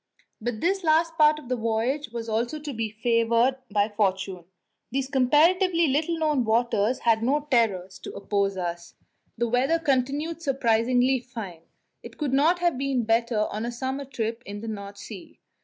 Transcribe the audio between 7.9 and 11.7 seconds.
to oppose to us. The weather continued surprisingly fine;